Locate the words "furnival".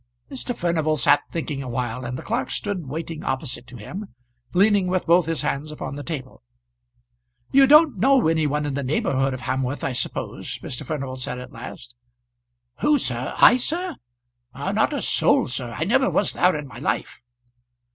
0.55-0.97, 10.83-11.17